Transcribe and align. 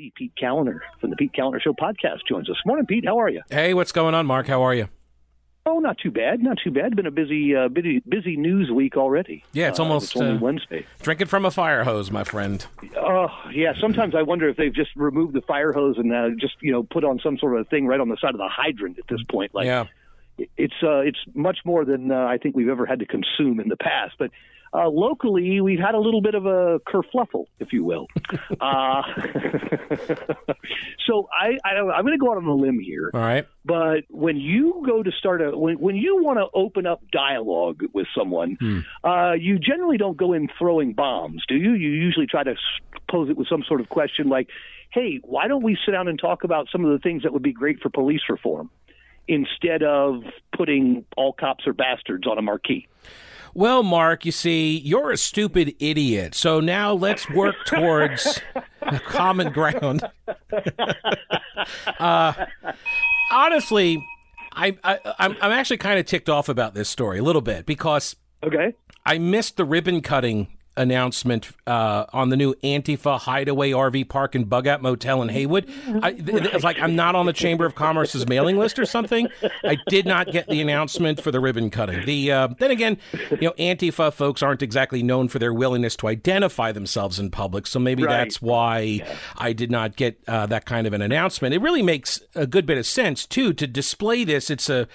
The 0.00 0.10
Pete 0.16 0.32
Kaliner 0.42 0.78
from 0.98 1.10
the 1.10 1.16
Pete 1.16 1.32
Kaliner 1.38 1.60
Show 1.60 1.74
podcast 1.74 2.20
joins 2.26 2.48
us. 2.48 2.56
Morning, 2.64 2.86
Pete. 2.86 3.04
How 3.04 3.20
are 3.20 3.28
you? 3.28 3.42
Hey, 3.50 3.74
what's 3.74 3.92
going 3.92 4.14
on, 4.14 4.24
Mark? 4.24 4.46
How 4.46 4.62
are 4.62 4.74
you? 4.74 4.88
Oh, 5.66 5.78
not 5.78 5.98
too 5.98 6.10
bad. 6.10 6.42
Not 6.42 6.56
too 6.64 6.70
bad. 6.70 6.96
Been 6.96 7.04
a 7.04 7.10
busy, 7.10 7.54
uh, 7.54 7.68
busy, 7.68 8.02
busy 8.08 8.34
news 8.38 8.70
week 8.70 8.96
already. 8.96 9.44
Yeah, 9.52 9.68
it's 9.68 9.78
Uh, 9.78 9.82
almost 9.82 10.12
it's 10.12 10.16
only 10.22 10.38
uh, 10.38 10.40
Wednesday. 10.40 10.86
Drinking 11.02 11.26
from 11.26 11.44
a 11.44 11.50
fire 11.50 11.84
hose, 11.84 12.10
my 12.10 12.24
friend. 12.24 12.64
Oh, 12.96 13.28
yeah. 13.52 13.74
Sometimes 13.78 14.14
I 14.14 14.22
wonder 14.22 14.48
if 14.48 14.56
they've 14.56 14.72
just 14.74 14.88
removed 14.96 15.34
the 15.34 15.42
fire 15.42 15.74
hose 15.74 15.98
and 15.98 16.10
uh, 16.14 16.30
just 16.40 16.54
you 16.62 16.72
know 16.72 16.82
put 16.82 17.04
on 17.04 17.20
some 17.22 17.36
sort 17.36 17.60
of 17.60 17.68
thing 17.68 17.86
right 17.86 18.00
on 18.00 18.08
the 18.08 18.16
side 18.22 18.30
of 18.30 18.38
the 18.38 18.48
hydrant 18.50 18.98
at 18.98 19.04
this 19.06 19.22
point. 19.30 19.54
Like, 19.54 19.66
yeah. 19.66 19.84
it's 20.56 20.72
uh, 20.82 21.00
it's 21.00 21.18
much 21.34 21.58
more 21.66 21.84
than 21.84 22.10
uh, 22.10 22.24
I 22.24 22.38
think 22.38 22.56
we've 22.56 22.70
ever 22.70 22.86
had 22.86 23.00
to 23.00 23.06
consume 23.06 23.60
in 23.60 23.68
the 23.68 23.76
past. 23.76 24.14
But 24.18 24.30
uh, 24.72 24.88
locally, 24.88 25.60
we've 25.60 25.80
had 25.80 25.94
a 25.94 25.98
little 25.98 26.20
bit 26.20 26.34
of 26.34 26.46
a 26.46 26.78
kerfluffle, 26.86 27.46
if 27.58 27.72
you 27.72 27.82
will. 27.82 28.06
uh, 28.60 29.02
so 31.06 31.28
I, 31.36 31.58
I, 31.64 31.70
I'm 31.70 32.04
going 32.04 32.16
to 32.16 32.18
go 32.18 32.30
out 32.30 32.36
on 32.36 32.44
a 32.44 32.54
limb 32.54 32.78
here. 32.78 33.10
All 33.12 33.20
right. 33.20 33.46
But 33.64 34.04
when 34.10 34.36
you 34.36 34.84
go 34.86 35.02
to 35.02 35.10
start 35.10 35.42
a 35.42 35.56
when 35.56 35.78
when 35.80 35.96
you 35.96 36.22
want 36.22 36.38
to 36.38 36.46
open 36.54 36.86
up 36.86 37.02
dialogue 37.10 37.82
with 37.92 38.06
someone, 38.16 38.56
uh, 39.04 39.32
you 39.32 39.58
generally 39.58 39.98
don't 39.98 40.16
go 40.16 40.32
in 40.32 40.48
throwing 40.58 40.92
bombs, 40.92 41.42
do 41.48 41.56
you? 41.56 41.72
You 41.72 41.90
usually 41.90 42.26
try 42.26 42.44
to 42.44 42.54
pose 43.10 43.28
it 43.28 43.36
with 43.36 43.48
some 43.48 43.64
sort 43.66 43.80
of 43.80 43.88
question 43.88 44.28
like, 44.28 44.48
"Hey, 44.90 45.20
why 45.22 45.48
don't 45.48 45.64
we 45.64 45.76
sit 45.84 45.92
down 45.92 46.06
and 46.06 46.18
talk 46.18 46.44
about 46.44 46.68
some 46.70 46.84
of 46.84 46.92
the 46.92 46.98
things 46.98 47.24
that 47.24 47.32
would 47.32 47.42
be 47.42 47.52
great 47.52 47.80
for 47.80 47.90
police 47.90 48.22
reform?" 48.28 48.70
Instead 49.28 49.82
of 49.82 50.22
putting 50.56 51.04
all 51.16 51.32
cops 51.32 51.66
are 51.66 51.72
bastards 51.72 52.26
on 52.26 52.38
a 52.38 52.42
marquee. 52.42 52.88
Well, 53.54 53.82
Mark, 53.82 54.24
you 54.24 54.32
see, 54.32 54.78
you're 54.78 55.10
a 55.10 55.16
stupid 55.16 55.74
idiot. 55.80 56.34
So 56.34 56.60
now 56.60 56.92
let's 56.92 57.28
work 57.30 57.56
towards 57.66 58.40
a 58.82 58.98
common 59.00 59.52
ground. 59.52 60.02
uh, 61.98 62.32
honestly, 63.32 64.04
I, 64.52 64.76
I, 64.84 64.98
I'm, 65.18 65.36
I'm 65.40 65.52
actually 65.52 65.78
kind 65.78 65.98
of 65.98 66.06
ticked 66.06 66.28
off 66.28 66.48
about 66.48 66.74
this 66.74 66.88
story 66.88 67.18
a 67.18 67.22
little 67.22 67.42
bit 67.42 67.66
because 67.66 68.16
Okay. 68.42 68.72
I 69.04 69.18
missed 69.18 69.56
the 69.56 69.64
ribbon 69.64 70.00
cutting 70.00 70.48
announcement 70.76 71.50
uh, 71.66 72.06
on 72.12 72.28
the 72.30 72.36
new 72.36 72.54
Antifa 72.62 73.18
Hideaway 73.18 73.70
RV 73.72 74.08
Park 74.08 74.34
and 74.34 74.48
Bug 74.48 74.66
Out 74.66 74.80
Motel 74.82 75.20
in 75.22 75.28
Haywood. 75.28 75.68
I, 76.02 76.12
th- 76.12 76.24
th- 76.26 76.54
it's 76.54 76.64
like 76.64 76.78
I'm 76.80 76.96
not 76.96 77.14
on 77.14 77.26
the 77.26 77.32
Chamber 77.32 77.66
of 77.66 77.74
Commerce's 77.74 78.26
mailing 78.28 78.56
list 78.56 78.78
or 78.78 78.86
something. 78.86 79.28
I 79.64 79.76
did 79.88 80.06
not 80.06 80.30
get 80.32 80.48
the 80.48 80.60
announcement 80.60 81.20
for 81.22 81.30
the 81.30 81.40
ribbon 81.40 81.70
cutting. 81.70 82.04
The 82.06 82.32
uh, 82.32 82.48
then 82.58 82.70
again, 82.70 82.98
you 83.30 83.48
know, 83.48 83.52
Antifa 83.58 84.12
folks 84.12 84.42
aren't 84.42 84.62
exactly 84.62 85.02
known 85.02 85.28
for 85.28 85.38
their 85.38 85.52
willingness 85.52 85.96
to 85.96 86.08
identify 86.08 86.72
themselves 86.72 87.18
in 87.18 87.30
public, 87.30 87.66
so 87.66 87.78
maybe 87.78 88.02
Right. 88.04 88.16
that's 88.18 88.40
why 88.40 89.00
I 89.36 89.52
did 89.52 89.70
not 89.70 89.96
get 89.96 90.18
uh, 90.26 90.46
that 90.46 90.64
kind 90.64 90.86
of 90.86 90.92
an 90.92 91.02
announcement. 91.02 91.54
It 91.54 91.60
really 91.60 91.82
makes 91.82 92.20
a 92.34 92.46
good 92.46 92.64
bit 92.64 92.78
of 92.78 92.86
sense 92.86 93.26
too 93.26 93.52
to 93.54 93.66
display 93.66 94.24
this. 94.24 94.48
It's 94.50 94.70
a 94.70 94.88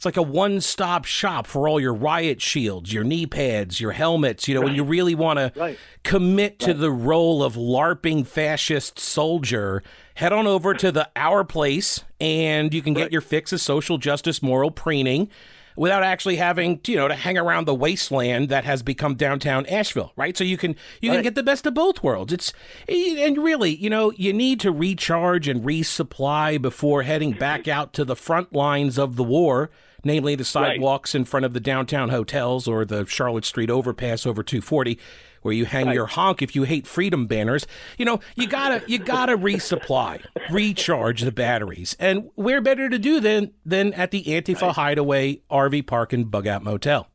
it's 0.00 0.06
like 0.06 0.16
a 0.16 0.22
one-stop 0.22 1.04
shop 1.04 1.46
for 1.46 1.68
all 1.68 1.78
your 1.78 1.92
riot 1.92 2.40
shields, 2.40 2.90
your 2.90 3.04
knee 3.04 3.26
pads, 3.26 3.82
your 3.82 3.92
helmets. 3.92 4.48
You 4.48 4.54
know, 4.54 4.62
when 4.62 4.74
you 4.74 4.82
really 4.82 5.14
want 5.14 5.38
to 5.38 5.52
Right. 5.54 5.76
commit 6.04 6.58
to 6.60 6.72
the 6.72 6.90
role 6.90 7.42
of 7.44 7.52
LARPing 7.54 8.26
fascist 8.26 8.98
soldier, 8.98 9.82
head 10.14 10.32
on 10.32 10.46
over 10.46 10.72
to 10.72 10.90
the 10.90 11.10
Our 11.16 11.44
Place, 11.44 12.02
and 12.18 12.72
you 12.72 12.80
can 12.80 12.94
get 12.94 13.12
your 13.12 13.20
fix 13.20 13.52
of 13.52 13.60
social 13.60 13.98
justice, 13.98 14.42
moral 14.42 14.70
preening. 14.70 15.28
Without 15.76 16.02
actually 16.02 16.36
having, 16.36 16.80
to, 16.80 16.92
you 16.92 16.98
know, 16.98 17.08
to 17.08 17.14
hang 17.14 17.38
around 17.38 17.66
the 17.66 17.74
wasteland 17.74 18.48
that 18.48 18.64
has 18.64 18.82
become 18.82 19.14
downtown 19.14 19.64
Asheville, 19.66 20.12
right? 20.16 20.36
So 20.36 20.44
you 20.44 20.56
can 20.58 20.76
you 21.00 21.12
can 21.12 21.22
get 21.22 21.36
the 21.36 21.44
best 21.44 21.64
of 21.64 21.74
both 21.74 22.02
worlds. 22.02 22.32
It's 22.32 22.52
and 22.88 23.38
really, 23.38 23.76
you 23.76 23.88
know, 23.88 24.10
you 24.16 24.32
need 24.32 24.60
to 24.60 24.72
recharge 24.72 25.46
and 25.46 25.62
resupply 25.62 26.60
before 26.60 27.04
heading 27.04 27.32
back 27.32 27.68
out 27.68 27.92
to 27.94 28.04
the 28.04 28.16
front 28.16 28.52
lines 28.52 28.98
of 28.98 29.16
the 29.16 29.22
war 29.24 29.70
namely 30.04 30.34
the 30.34 30.44
sidewalks 30.44 31.14
in 31.14 31.24
front 31.24 31.46
of 31.46 31.52
the 31.52 31.60
downtown 31.60 32.08
hotels 32.08 32.66
or 32.68 32.84
the 32.84 33.06
Charlotte 33.06 33.44
Street 33.44 33.70
overpass 33.70 34.26
over 34.26 34.42
240 34.42 34.98
where 35.42 35.54
you 35.54 35.64
hang 35.64 35.90
your 35.90 36.06
honk 36.06 36.42
if 36.42 36.54
you 36.54 36.64
hate 36.64 36.86
freedom 36.86 37.26
banners. 37.26 37.66
You 37.96 38.04
know 38.04 38.20
you 38.36 38.46
gotta 38.46 38.82
you 38.86 38.98
gotta 38.98 39.36
resupply 39.36 40.22
recharge 40.50 41.22
the 41.22 41.32
batteries. 41.32 41.96
And 41.98 42.30
where 42.34 42.60
better 42.60 42.88
to 42.88 42.98
do 42.98 43.20
than 43.20 43.52
than 43.64 43.94
at 43.94 44.10
the 44.10 44.24
antifa 44.24 44.72
hideaway 44.72 45.40
rv 45.50 45.86
park 45.86 46.12
and 46.12 46.30
bug 46.30 46.46
out 46.46 46.62
motel. 46.62 47.08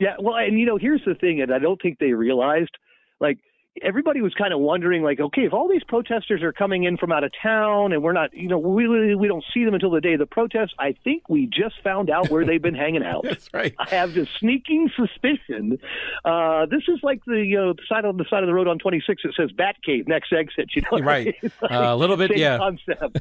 Yeah, 0.00 0.16
well, 0.18 0.36
and 0.36 0.58
you 0.58 0.66
know, 0.66 0.76
here's 0.76 1.02
the 1.06 1.14
thing, 1.14 1.40
and 1.40 1.52
I 1.52 1.58
don't 1.58 1.80
think 1.80 1.98
they 1.98 2.12
realized, 2.12 2.76
like, 3.20 3.38
everybody 3.82 4.20
was 4.20 4.34
kind 4.34 4.52
of 4.52 4.60
wondering, 4.60 5.02
like, 5.02 5.20
okay, 5.20 5.42
if 5.42 5.52
all 5.52 5.68
these 5.68 5.82
protesters 5.84 6.42
are 6.42 6.52
coming 6.52 6.84
in 6.84 6.96
from 6.96 7.12
out 7.12 7.24
of 7.24 7.32
town, 7.42 7.92
and 7.92 8.02
we're 8.02 8.12
not, 8.12 8.32
you 8.34 8.48
know, 8.48 8.58
we 8.58 9.14
we 9.14 9.28
don't 9.28 9.44
see 9.52 9.64
them 9.64 9.74
until 9.74 9.90
the 9.90 10.00
day 10.00 10.14
of 10.14 10.18
the 10.18 10.26
protest. 10.26 10.74
I 10.78 10.94
think 11.04 11.28
we 11.28 11.46
just 11.46 11.76
found 11.82 12.10
out 12.10 12.30
where 12.30 12.44
they've 12.44 12.62
been 12.62 12.74
hanging 12.74 13.02
out. 13.02 13.24
that's 13.28 13.48
right 13.52 13.74
I 13.78 13.88
have 13.90 14.14
this 14.14 14.28
sneaking 14.38 14.90
suspicion. 14.96 15.78
Uh, 16.24 16.66
this 16.66 16.82
is 16.88 17.00
like 17.02 17.24
the 17.24 17.74
uh, 17.76 17.82
side 17.88 18.04
on 18.04 18.16
the 18.16 18.24
side 18.28 18.42
of 18.42 18.46
the 18.46 18.54
road 18.54 18.68
on 18.68 18.78
26 18.78 19.22
that 19.24 19.34
says 19.36 19.50
Batcave 19.52 20.06
next 20.08 20.32
exit. 20.32 20.70
You 20.74 20.82
know, 20.90 20.98
Right. 21.04 21.34
Like 21.62 21.72
Uh, 21.72 21.94
a 21.94 21.96
little 21.96 22.16
bit, 22.16 22.36
yeah. 22.36 22.58
Concept. 22.58 23.20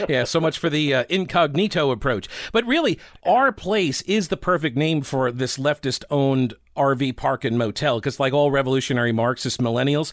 yeah, 0.08 0.24
so 0.24 0.40
much 0.40 0.58
for 0.58 0.68
the 0.70 0.94
uh, 0.94 1.04
incognito 1.08 1.90
approach. 1.90 2.28
But 2.52 2.66
really, 2.66 2.98
our 3.24 3.52
place 3.52 4.02
is 4.02 4.28
the 4.28 4.36
perfect 4.36 4.76
name 4.76 5.02
for 5.02 5.30
this 5.30 5.58
leftist 5.58 6.04
owned 6.10 6.54
RV 6.76 7.16
park 7.16 7.44
and 7.44 7.58
motel 7.58 7.98
because, 7.98 8.18
like 8.20 8.32
all 8.32 8.50
revolutionary 8.50 9.12
Marxist 9.12 9.60
millennials, 9.60 10.12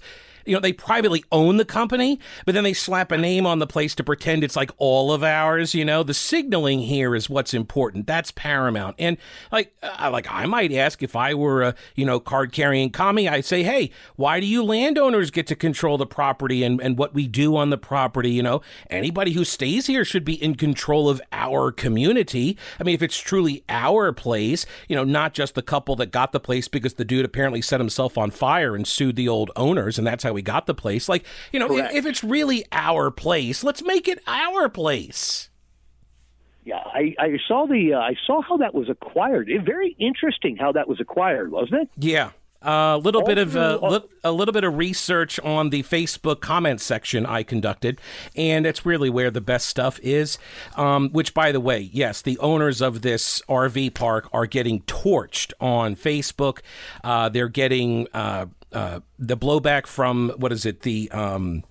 you 0.49 0.55
know, 0.55 0.59
they 0.59 0.73
privately 0.73 1.23
own 1.31 1.57
the 1.57 1.65
company, 1.65 2.19
but 2.43 2.55
then 2.55 2.63
they 2.63 2.73
slap 2.73 3.11
a 3.11 3.17
name 3.17 3.45
on 3.45 3.59
the 3.59 3.67
place 3.67 3.93
to 3.95 4.03
pretend 4.03 4.43
it's 4.43 4.55
like 4.55 4.71
all 4.77 5.11
of 5.11 5.23
ours. 5.23 5.75
You 5.75 5.85
know, 5.85 6.01
the 6.01 6.15
signaling 6.15 6.79
here 6.79 7.15
is 7.15 7.29
what's 7.29 7.53
important. 7.53 8.07
That's 8.07 8.31
paramount. 8.31 8.95
And 8.97 9.17
like, 9.51 9.71
uh, 9.83 10.09
like 10.11 10.25
I 10.29 10.47
might 10.47 10.73
ask 10.73 11.03
if 11.03 11.15
I 11.15 11.35
were 11.35 11.61
a 11.61 11.75
you 11.95 12.03
know 12.03 12.19
card 12.19 12.51
carrying 12.51 12.89
commie, 12.89 13.29
I'd 13.29 13.45
say, 13.45 13.61
hey, 13.61 13.91
why 14.15 14.39
do 14.39 14.47
you 14.47 14.63
landowners 14.63 15.29
get 15.29 15.45
to 15.47 15.55
control 15.55 15.97
the 15.99 16.07
property 16.07 16.63
and 16.63 16.81
and 16.81 16.97
what 16.97 17.13
we 17.13 17.27
do 17.27 17.55
on 17.55 17.69
the 17.69 17.77
property? 17.77 18.31
You 18.31 18.41
know, 18.41 18.61
anybody 18.89 19.33
who 19.33 19.45
stays 19.45 19.85
here 19.85 20.03
should 20.03 20.25
be 20.25 20.41
in 20.41 20.55
control 20.55 21.09
of 21.09 21.21
our 21.31 21.71
community. 21.71 22.57
I 22.79 22.83
mean, 22.83 22.95
if 22.95 23.03
it's 23.03 23.19
truly 23.19 23.63
our 23.69 24.11
place, 24.13 24.65
you 24.87 24.95
know, 24.95 25.03
not 25.03 25.33
just 25.33 25.53
the 25.53 25.61
couple 25.61 25.95
that 25.97 26.07
got 26.11 26.31
the 26.31 26.39
place 26.39 26.67
because 26.67 26.95
the 26.95 27.05
dude 27.05 27.25
apparently 27.25 27.61
set 27.61 27.79
himself 27.79 28.17
on 28.17 28.31
fire 28.31 28.75
and 28.75 28.87
sued 28.87 29.15
the 29.15 29.27
old 29.27 29.51
owners, 29.55 29.99
and 29.99 30.07
that's 30.07 30.23
how 30.23 30.33
we 30.39 30.43
got 30.43 30.67
the 30.67 30.73
place. 30.73 31.09
Like, 31.09 31.25
you 31.51 31.59
know, 31.59 31.65
if, 31.65 31.71
Correct. 31.71 31.93
if 31.93 32.05
it's 32.05 32.23
really 32.23 32.63
our 32.71 33.11
place, 33.11 33.61
let's 33.61 33.83
make 33.83 34.07
it 34.07 34.23
our 34.25 34.69
place. 34.69 35.49
Yeah, 36.63 36.77
I, 36.77 37.13
I 37.19 37.37
saw 37.45 37.65
the 37.65 37.93
uh, 37.93 37.99
I 37.99 38.15
saw 38.25 38.41
how 38.41 38.57
that 38.57 38.73
was 38.73 38.89
acquired. 38.89 39.49
It, 39.49 39.63
very 39.63 39.97
interesting 39.99 40.55
how 40.55 40.71
that 40.73 40.87
was 40.87 41.01
acquired, 41.01 41.51
wasn't 41.51 41.81
it? 41.81 41.89
Yeah. 41.97 42.31
A 42.61 42.99
little 43.01 43.23
bit 43.23 43.37
of 43.37 43.55
uh, 43.55 43.79
li- 43.81 44.09
a 44.21 44.33
little 44.33 44.51
bit 44.51 44.65
of 44.65 44.77
research 44.77 45.39
on 45.39 45.69
the 45.69 45.81
Facebook 45.81 46.41
comment 46.41 46.81
section 46.81 47.25
I 47.25 47.43
conducted, 47.43 48.01
and 48.35 48.65
it's 48.65 48.85
really 48.85 49.09
where 49.09 49.31
the 49.31 49.39
best 49.39 49.69
stuff 49.69 49.97
is. 50.03 50.37
Um, 50.75 51.09
which, 51.11 51.33
by 51.33 51.53
the 51.53 51.61
way, 51.61 51.79
yes, 51.79 52.21
the 52.21 52.37
owners 52.39 52.81
of 52.81 53.01
this 53.01 53.41
RV 53.47 53.93
park 53.93 54.29
are 54.33 54.45
getting 54.45 54.81
torched 54.81 55.53
on 55.61 55.95
Facebook. 55.95 56.59
Uh, 57.01 57.29
they're 57.29 57.47
getting 57.47 58.07
uh, 58.73 58.99
the 59.17 59.37
blowback 59.37 59.87
from 59.87 60.29
what 60.37 60.51
is 60.51 60.65
it? 60.65 60.81
The 60.81 61.09
um, 61.11 61.63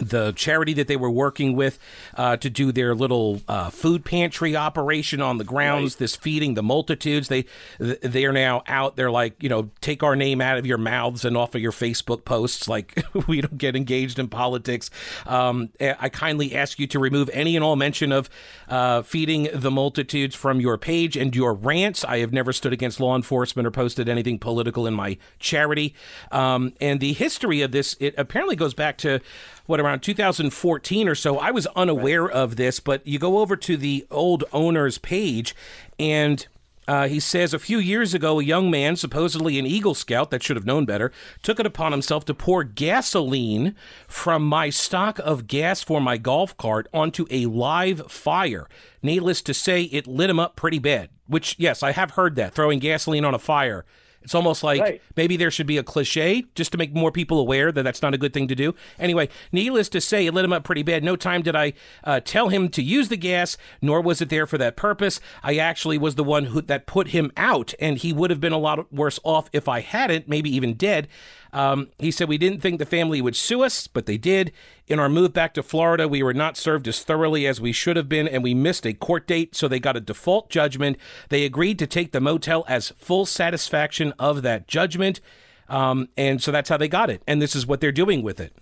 the 0.00 0.32
charity 0.32 0.72
that 0.74 0.88
they 0.88 0.96
were 0.96 1.10
working 1.10 1.54
with 1.54 1.78
uh, 2.16 2.36
to 2.38 2.50
do 2.50 2.72
their 2.72 2.94
little 2.94 3.42
uh, 3.48 3.70
food 3.70 4.04
pantry 4.04 4.56
operation 4.56 5.20
on 5.20 5.38
the 5.38 5.44
grounds, 5.44 5.96
this 5.96 6.16
feeding 6.16 6.54
the 6.54 6.62
multitudes. 6.62 7.28
They 7.28 7.44
they 7.78 8.24
are 8.24 8.32
now 8.32 8.62
out. 8.66 8.96
They're 8.96 9.10
like, 9.10 9.42
you 9.42 9.48
know, 9.48 9.70
take 9.80 10.02
our 10.02 10.16
name 10.16 10.40
out 10.40 10.58
of 10.58 10.66
your 10.66 10.78
mouths 10.78 11.24
and 11.24 11.36
off 11.36 11.54
of 11.54 11.60
your 11.60 11.72
Facebook 11.72 12.24
posts. 12.24 12.68
Like 12.68 13.02
we 13.26 13.40
don't 13.40 13.58
get 13.58 13.76
engaged 13.76 14.18
in 14.18 14.28
politics. 14.28 14.90
Um, 15.26 15.70
I 15.80 16.08
kindly 16.08 16.54
ask 16.54 16.78
you 16.78 16.86
to 16.88 16.98
remove 16.98 17.30
any 17.32 17.56
and 17.56 17.64
all 17.64 17.76
mention 17.76 18.12
of 18.12 18.28
uh, 18.68 19.02
feeding 19.02 19.48
the 19.52 19.70
multitudes 19.70 20.34
from 20.34 20.60
your 20.60 20.78
page 20.78 21.16
and 21.16 21.34
your 21.34 21.54
rants. 21.54 22.04
I 22.04 22.18
have 22.18 22.32
never 22.32 22.52
stood 22.52 22.72
against 22.72 23.00
law 23.00 23.16
enforcement 23.16 23.66
or 23.66 23.70
posted 23.70 24.08
anything 24.08 24.38
political 24.38 24.86
in 24.86 24.94
my 24.94 25.18
charity. 25.38 25.94
Um, 26.30 26.74
and 26.80 27.00
the 27.00 27.12
history 27.12 27.62
of 27.62 27.72
this, 27.72 27.96
it 28.00 28.14
apparently 28.16 28.56
goes 28.56 28.74
back 28.74 28.98
to 28.98 29.20
what 29.66 29.80
around 29.88 30.00
2014 30.00 31.08
or 31.08 31.14
so. 31.14 31.38
I 31.38 31.50
was 31.50 31.66
unaware 31.68 32.28
of 32.28 32.56
this, 32.56 32.78
but 32.78 33.06
you 33.06 33.18
go 33.18 33.38
over 33.38 33.56
to 33.56 33.76
the 33.76 34.06
old 34.10 34.44
owner's 34.52 34.98
page, 34.98 35.54
and 35.98 36.46
uh, 36.86 37.08
he 37.08 37.20
says 37.20 37.52
a 37.52 37.58
few 37.58 37.78
years 37.78 38.14
ago, 38.14 38.38
a 38.38 38.44
young 38.44 38.70
man, 38.70 38.96
supposedly 38.96 39.58
an 39.58 39.66
Eagle 39.66 39.94
Scout 39.94 40.30
that 40.30 40.42
should 40.42 40.56
have 40.56 40.66
known 40.66 40.84
better, 40.84 41.12
took 41.42 41.58
it 41.58 41.66
upon 41.66 41.92
himself 41.92 42.24
to 42.26 42.34
pour 42.34 42.64
gasoline 42.64 43.74
from 44.06 44.46
my 44.46 44.70
stock 44.70 45.18
of 45.20 45.46
gas 45.46 45.82
for 45.82 46.00
my 46.00 46.16
golf 46.16 46.56
cart 46.56 46.86
onto 46.92 47.26
a 47.30 47.46
live 47.46 48.10
fire. 48.10 48.68
Needless 49.02 49.42
to 49.42 49.54
say, 49.54 49.82
it 49.84 50.06
lit 50.06 50.30
him 50.30 50.40
up 50.40 50.56
pretty 50.56 50.78
bad. 50.78 51.10
Which, 51.26 51.56
yes, 51.58 51.82
I 51.82 51.92
have 51.92 52.12
heard 52.12 52.36
that 52.36 52.54
throwing 52.54 52.78
gasoline 52.78 53.24
on 53.24 53.34
a 53.34 53.38
fire 53.38 53.84
It's 54.22 54.34
almost 54.34 54.62
like 54.62 54.80
Right. 54.80 55.02
maybe 55.16 55.36
there 55.36 55.50
should 55.50 55.66
be 55.66 55.78
a 55.78 55.82
cliche 55.82 56.44
just 56.54 56.72
to 56.72 56.78
make 56.78 56.94
more 56.94 57.10
people 57.10 57.38
aware 57.40 57.72
that 57.72 57.82
that's 57.82 58.02
not 58.02 58.14
a 58.14 58.18
good 58.18 58.32
thing 58.34 58.48
to 58.48 58.54
do. 58.54 58.74
Anyway, 58.98 59.28
needless 59.52 59.88
to 59.90 60.00
say, 60.00 60.26
it 60.26 60.34
lit 60.34 60.44
him 60.44 60.52
up 60.52 60.64
pretty 60.64 60.82
bad. 60.82 61.02
No 61.02 61.16
time 61.16 61.40
did 61.42 61.56
I 61.56 61.72
uh, 62.04 62.20
tell 62.20 62.48
him 62.48 62.68
to 62.70 62.82
use 62.82 63.08
the 63.08 63.16
gas, 63.16 63.56
nor 63.80 64.00
was 64.00 64.20
it 64.20 64.28
there 64.28 64.46
for 64.46 64.58
that 64.58 64.76
purpose. 64.76 65.20
I 65.42 65.56
actually 65.56 65.98
was 65.98 66.16
the 66.16 66.24
one 66.24 66.46
who 66.46 66.60
that 66.62 66.86
put 66.86 67.08
him 67.08 67.30
out, 67.36 67.72
and 67.80 67.96
he 67.96 68.12
would 68.12 68.30
have 68.30 68.40
been 68.40 68.52
a 68.52 68.58
lot 68.58 68.92
worse 68.92 69.18
off 69.24 69.48
if 69.52 69.68
I 69.68 69.80
hadn't, 69.80 70.28
maybe 70.28 70.54
even 70.54 70.74
dead. 70.74 71.08
Um, 71.52 71.88
he 71.98 72.10
said 72.10 72.28
we 72.28 72.38
didn't 72.38 72.60
think 72.60 72.78
the 72.78 72.86
family 72.86 73.20
would 73.20 73.36
sue 73.36 73.62
us, 73.62 73.86
but 73.86 74.06
they 74.06 74.18
did. 74.18 74.52
In 74.86 74.98
our 74.98 75.08
move 75.08 75.32
back 75.32 75.54
to 75.54 75.62
Florida, 75.62 76.06
we 76.08 76.22
were 76.22 76.34
not 76.34 76.56
served 76.56 76.86
as 76.88 77.02
thoroughly 77.02 77.46
as 77.46 77.60
we 77.60 77.72
should 77.72 77.96
have 77.96 78.08
been, 78.08 78.28
and 78.28 78.42
we 78.42 78.54
missed 78.54 78.86
a 78.86 78.92
court 78.92 79.26
date, 79.26 79.54
so 79.54 79.68
they 79.68 79.80
got 79.80 79.96
a 79.96 80.00
default 80.00 80.50
judgment. 80.50 80.96
They 81.28 81.44
agreed 81.44 81.78
to 81.78 81.86
take 81.86 82.12
the 82.12 82.20
motel 82.20 82.64
as 82.68 82.90
full 82.90 83.26
satisfaction 83.26 84.12
of 84.18 84.42
that 84.42 84.68
judgment, 84.68 85.20
um, 85.68 86.08
and 86.16 86.42
so 86.42 86.52
that's 86.52 86.68
how 86.68 86.76
they 86.76 86.88
got 86.88 87.10
it. 87.10 87.22
And 87.26 87.40
this 87.40 87.56
is 87.56 87.66
what 87.66 87.80
they're 87.80 87.92
doing 87.92 88.22
with 88.22 88.40
it. 88.40 88.54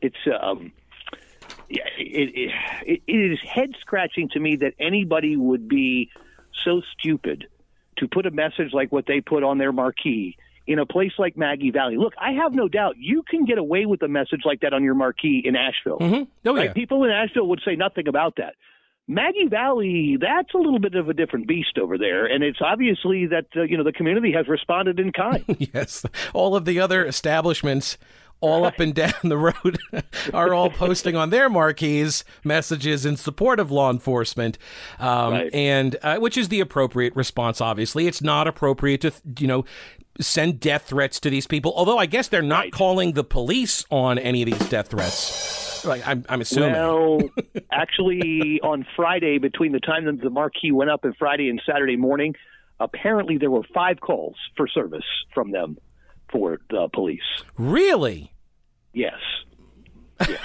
it's 0.00 0.16
um 0.40 0.72
yeah, 1.68 1.84
it, 1.98 2.30
it, 2.34 2.50
it, 2.84 3.02
it 3.06 3.32
is 3.32 3.38
head 3.40 3.76
scratching 3.80 4.28
to 4.30 4.40
me 4.40 4.56
that 4.56 4.74
anybody 4.80 5.36
would 5.36 5.68
be 5.68 6.10
so 6.64 6.82
stupid 6.98 7.46
to 7.96 8.08
put 8.08 8.26
a 8.26 8.30
message 8.32 8.72
like 8.72 8.90
what 8.90 9.06
they 9.06 9.20
put 9.20 9.44
on 9.44 9.58
their 9.58 9.72
marquee 9.72 10.36
in 10.66 10.78
a 10.78 10.86
place 10.86 11.12
like 11.18 11.36
Maggie 11.36 11.70
Valley. 11.70 11.96
Look, 11.96 12.14
I 12.20 12.32
have 12.32 12.52
no 12.52 12.68
doubt 12.68 12.96
you 12.98 13.22
can 13.28 13.44
get 13.44 13.58
away 13.58 13.86
with 13.86 14.02
a 14.02 14.08
message 14.08 14.42
like 14.44 14.60
that 14.60 14.72
on 14.72 14.84
your 14.84 14.94
marquee 14.94 15.42
in 15.44 15.56
Asheville. 15.56 15.98
Oh 16.44 16.54
Right? 16.54 16.74
People 16.74 17.04
in 17.04 17.10
Asheville 17.10 17.48
would 17.48 17.60
say 17.64 17.74
nothing 17.76 18.06
about 18.08 18.36
that. 18.36 18.54
Maggie 19.08 19.48
Valley, 19.48 20.16
that's 20.20 20.54
a 20.54 20.58
little 20.58 20.78
bit 20.78 20.94
of 20.94 21.08
a 21.08 21.14
different 21.14 21.48
beast 21.48 21.78
over 21.78 21.98
there, 21.98 22.26
and 22.26 22.44
it's 22.44 22.60
obviously 22.60 23.26
that 23.26 23.46
uh, 23.56 23.62
you 23.62 23.76
know 23.76 23.82
the 23.82 23.92
community 23.92 24.30
has 24.32 24.46
responded 24.46 25.00
in 25.00 25.10
kind. 25.10 25.44
yes. 25.74 26.06
All 26.32 26.54
of 26.54 26.64
the 26.64 26.78
other 26.78 27.04
establishments. 27.04 27.98
All 28.42 28.64
up 28.64 28.80
and 28.80 28.94
down 28.94 29.12
the 29.24 29.36
road 29.36 29.78
are 30.32 30.54
all 30.54 30.70
posting 30.70 31.14
on 31.14 31.28
their 31.28 31.50
marquees 31.50 32.24
messages 32.42 33.04
in 33.04 33.18
support 33.18 33.60
of 33.60 33.70
law 33.70 33.90
enforcement, 33.90 34.56
um, 34.98 35.32
Right. 35.34 35.54
and 35.54 35.96
uh, 36.02 36.16
which 36.16 36.38
is 36.38 36.48
the 36.48 36.60
appropriate 36.60 37.14
response. 37.14 37.60
Obviously, 37.60 38.06
it's 38.06 38.22
not 38.22 38.48
appropriate 38.48 39.02
to 39.02 39.12
you 39.38 39.46
know 39.46 39.66
send 40.18 40.60
death 40.60 40.82
threats 40.88 41.20
to 41.20 41.30
these 41.30 41.46
people. 41.46 41.72
Although 41.76 41.98
I 41.98 42.06
guess 42.06 42.28
they're 42.28 42.42
not 42.42 42.64
Right. 42.64 42.72
calling 42.72 43.12
the 43.12 43.24
police 43.24 43.84
on 43.90 44.18
any 44.18 44.42
of 44.42 44.46
these 44.50 44.68
death 44.68 44.88
threats. 44.88 45.84
Like 45.84 46.06
I'm, 46.06 46.24
I'm 46.28 46.40
assuming. 46.40 46.72
Well, 46.72 47.20
actually, 47.72 48.60
on 48.62 48.84
Friday, 48.96 49.38
between 49.38 49.72
the 49.72 49.80
time 49.80 50.04
that 50.06 50.20
the 50.20 50.28
marquee 50.30 50.72
went 50.72 50.90
up 50.90 51.04
and 51.04 51.16
Friday 51.16 51.48
and 51.48 51.60
Saturday 51.64 51.96
morning, 51.96 52.34
apparently 52.80 53.38
there 53.38 53.50
were 53.50 53.62
five 53.74 54.00
calls 54.00 54.36
for 54.56 54.68
service 54.68 55.04
from 55.34 55.52
them 55.52 55.78
for 56.30 56.58
the 56.70 56.88
police. 56.92 57.20
really? 57.56 58.32
Yes. 58.92 59.14
Yes. 60.28 60.38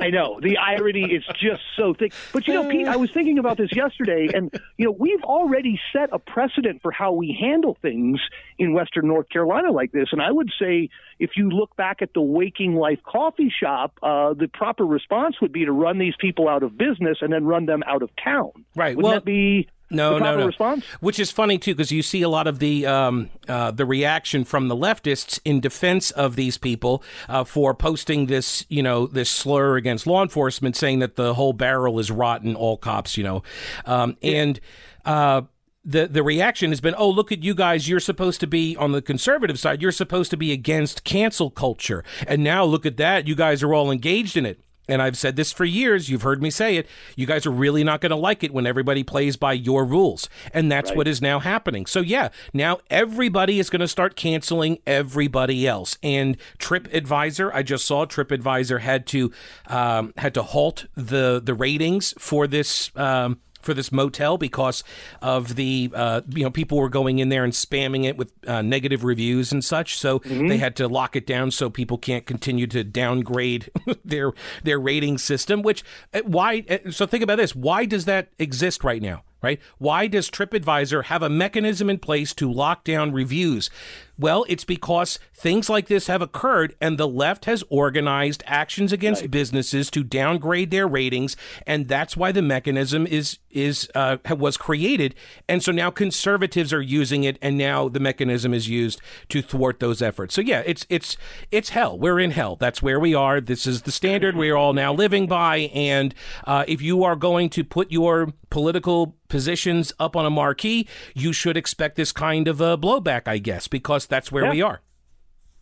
I 0.00 0.10
know 0.10 0.40
the 0.40 0.58
irony 0.58 1.04
is 1.04 1.24
just 1.40 1.62
so 1.76 1.94
thick. 1.94 2.12
But 2.32 2.46
you 2.46 2.54
know, 2.54 2.68
Pete, 2.68 2.88
I 2.88 2.96
was 2.96 3.10
thinking 3.10 3.38
about 3.38 3.56
this 3.56 3.74
yesterday, 3.74 4.28
and 4.34 4.50
you 4.76 4.86
know, 4.86 4.90
we've 4.92 5.22
already 5.22 5.80
set 5.92 6.10
a 6.12 6.18
precedent 6.18 6.82
for 6.82 6.90
how 6.90 7.12
we 7.12 7.36
handle 7.38 7.76
things 7.80 8.20
in 8.58 8.72
Western 8.72 9.06
North 9.06 9.28
Carolina 9.28 9.70
like 9.70 9.92
this. 9.92 10.08
And 10.12 10.20
I 10.20 10.30
would 10.30 10.50
say, 10.60 10.90
if 11.18 11.30
you 11.36 11.48
look 11.50 11.76
back 11.76 12.02
at 12.02 12.12
the 12.14 12.20
Waking 12.20 12.74
Life 12.74 13.00
Coffee 13.04 13.52
Shop, 13.60 13.98
uh, 14.02 14.34
the 14.34 14.48
proper 14.48 14.84
response 14.84 15.40
would 15.40 15.52
be 15.52 15.64
to 15.64 15.72
run 15.72 15.98
these 15.98 16.14
people 16.18 16.48
out 16.48 16.62
of 16.62 16.76
business 16.76 17.18
and 17.20 17.32
then 17.32 17.44
run 17.44 17.66
them 17.66 17.82
out 17.86 18.02
of 18.02 18.10
town. 18.22 18.50
Right. 18.74 18.96
Wouldn't 18.96 19.02
Well, 19.04 19.12
that 19.14 19.24
be 19.24 19.68
No, 19.90 20.18
no, 20.18 20.36
no. 20.36 20.46
response? 20.46 20.84
Which 21.00 21.18
is 21.18 21.30
funny 21.30 21.58
too, 21.58 21.74
because 21.74 21.92
you 21.92 22.02
see 22.02 22.22
a 22.22 22.28
lot 22.28 22.46
of 22.46 22.58
the 22.58 22.86
um, 22.86 23.30
uh, 23.48 23.70
the 23.70 23.86
reaction 23.86 24.44
from 24.44 24.68
the 24.68 24.76
leftists 24.76 25.38
in 25.44 25.60
defense 25.60 26.10
of 26.10 26.36
these 26.36 26.58
people 26.58 27.02
uh, 27.28 27.44
for 27.44 27.74
posting 27.74 28.26
this, 28.26 28.64
you 28.68 28.82
know, 28.82 29.06
this 29.06 29.30
slur 29.30 29.76
against 29.76 30.06
law 30.06 30.22
enforcement, 30.22 30.74
saying 30.76 31.00
that 31.00 31.16
the 31.16 31.34
whole 31.34 31.52
barrel 31.52 31.98
is 31.98 32.10
rotten, 32.10 32.56
all 32.56 32.76
cops, 32.76 33.16
you 33.16 33.24
know, 33.24 33.42
um, 33.86 34.16
and. 34.22 34.60
Uh, 35.04 35.42
the, 35.86 36.06
the 36.06 36.22
reaction 36.22 36.70
has 36.70 36.80
been, 36.80 36.94
oh, 36.96 37.10
look 37.10 37.30
at 37.30 37.42
you 37.42 37.54
guys. 37.54 37.90
You're 37.90 38.00
supposed 38.00 38.40
to 38.40 38.46
be 38.46 38.74
on 38.74 38.92
the 38.92 39.02
conservative 39.02 39.58
side. 39.58 39.82
You're 39.82 39.92
supposed 39.92 40.30
to 40.30 40.36
be 40.38 40.50
against 40.50 41.04
cancel 41.04 41.50
culture. 41.50 42.02
And 42.26 42.42
now 42.42 42.64
look 42.64 42.86
at 42.86 42.96
that. 42.96 43.28
You 43.28 43.34
guys 43.34 43.62
are 43.62 43.74
all 43.74 43.90
engaged 43.90 44.34
in 44.34 44.46
it. 44.46 44.63
And 44.88 45.00
I've 45.00 45.16
said 45.16 45.36
this 45.36 45.52
for 45.52 45.64
years. 45.64 46.08
You've 46.08 46.22
heard 46.22 46.42
me 46.42 46.50
say 46.50 46.76
it. 46.76 46.86
You 47.16 47.26
guys 47.26 47.46
are 47.46 47.50
really 47.50 47.84
not 47.84 48.00
going 48.00 48.10
to 48.10 48.16
like 48.16 48.44
it 48.44 48.52
when 48.52 48.66
everybody 48.66 49.02
plays 49.02 49.36
by 49.36 49.52
your 49.54 49.84
rules. 49.84 50.28
And 50.52 50.70
that's 50.70 50.92
what 50.92 51.08
is 51.08 51.22
now 51.22 51.38
happening. 51.38 51.86
So, 51.86 52.00
yeah, 52.00 52.28
now 52.52 52.80
everybody 52.90 53.58
is 53.58 53.70
going 53.70 53.80
to 53.80 53.88
start 53.88 54.16
canceling 54.16 54.78
everybody 54.86 55.66
else. 55.66 55.96
And 56.02 56.36
TripAdvisor, 56.58 57.50
I 57.54 57.62
just 57.62 57.86
saw 57.86 58.04
TripAdvisor 58.04 58.80
had 58.80 59.06
to 59.08 59.32
um, 59.66 60.12
had 60.16 60.34
to 60.34 60.42
halt 60.42 60.86
the 60.94 61.40
the 61.42 61.54
ratings 61.54 62.14
for 62.18 62.46
this. 62.46 62.90
Um, 62.96 63.40
for 63.64 63.74
this 63.74 63.90
motel 63.90 64.38
because 64.38 64.84
of 65.22 65.56
the 65.56 65.90
uh, 65.94 66.20
you 66.28 66.44
know 66.44 66.50
people 66.50 66.78
were 66.78 66.88
going 66.88 67.18
in 67.18 67.28
there 67.28 67.44
and 67.44 67.52
spamming 67.52 68.04
it 68.04 68.16
with 68.16 68.32
uh, 68.46 68.62
negative 68.62 69.02
reviews 69.04 69.52
and 69.52 69.64
such. 69.64 69.98
So 69.98 70.18
they 70.24 70.58
had 70.58 70.76
to 70.76 70.88
lock 70.88 71.16
it 71.16 71.26
down 71.26 71.50
so 71.50 71.70
people 71.70 71.98
can't 71.98 72.26
continue 72.26 72.66
to 72.68 72.84
downgrade 72.84 73.70
their 74.04 74.32
their 74.62 74.78
rating 74.78 75.18
system. 75.18 75.62
Which 75.62 75.82
uh, 76.12 76.20
why? 76.24 76.64
uh, 76.68 76.90
So 76.90 77.06
think 77.06 77.22
about 77.24 77.36
this: 77.38 77.54
why 77.54 77.84
does 77.86 78.04
that 78.04 78.28
exist 78.38 78.84
right 78.84 79.02
now? 79.02 79.22
Right? 79.44 79.60
Why 79.78 80.06
does 80.06 80.30
TripAdvisor 80.30 81.04
have 81.04 81.22
a 81.22 81.28
mechanism 81.28 81.90
in 81.90 81.98
place 81.98 82.34
to 82.34 82.50
lock 82.50 82.84
down 82.84 83.12
reviews? 83.12 83.70
Well, 84.16 84.44
it's 84.48 84.64
because 84.64 85.18
things 85.34 85.68
like 85.68 85.88
this 85.88 86.06
have 86.06 86.22
occurred 86.22 86.76
and 86.80 86.98
the 86.98 87.08
left 87.08 87.46
has 87.46 87.64
organized 87.68 88.44
actions 88.46 88.92
against 88.92 89.28
businesses 89.30 89.90
to 89.90 90.04
downgrade 90.04 90.70
their 90.70 90.86
ratings 90.86 91.36
and 91.66 91.88
that's 91.88 92.16
why 92.16 92.30
the 92.30 92.42
mechanism 92.42 93.06
is 93.08 93.38
is 93.50 93.88
uh, 93.94 94.18
was 94.38 94.56
created 94.56 95.14
and 95.48 95.62
so 95.62 95.72
now 95.72 95.90
conservatives 95.90 96.72
are 96.72 96.82
using 96.82 97.24
it 97.24 97.38
and 97.42 97.58
now 97.58 97.88
the 97.88 97.98
mechanism 97.98 98.54
is 98.54 98.68
used 98.68 99.00
to 99.28 99.42
thwart 99.42 99.80
those 99.80 100.00
efforts. 100.00 100.34
So 100.34 100.40
yeah, 100.40 100.62
it's 100.64 100.86
it's 100.88 101.16
it's 101.50 101.70
hell. 101.70 101.98
We're 101.98 102.20
in 102.20 102.30
hell. 102.30 102.54
That's 102.54 102.82
where 102.82 103.00
we 103.00 103.14
are. 103.14 103.40
This 103.40 103.66
is 103.66 103.82
the 103.82 103.92
standard 103.92 104.36
we're 104.36 104.56
all 104.56 104.74
now 104.74 104.92
living 104.92 105.26
by 105.26 105.70
and 105.74 106.14
uh, 106.44 106.64
if 106.68 106.80
you 106.80 107.02
are 107.02 107.16
going 107.16 107.50
to 107.50 107.64
put 107.64 107.90
your 107.90 108.32
political 108.48 109.16
positions 109.38 109.92
up 109.98 110.14
on 110.14 110.24
a 110.24 110.30
marquee, 110.30 110.86
you 111.12 111.32
should 111.32 111.56
expect 111.56 111.96
this 111.96 112.12
kind 112.12 112.46
of 112.46 112.60
a 112.60 112.78
blowback, 112.78 113.22
I 113.26 113.38
guess, 113.38 113.66
because 113.66 114.06
that's 114.06 114.30
where 114.30 114.44
Yeah. 114.44 114.50
we 114.52 114.62
are. 114.62 114.80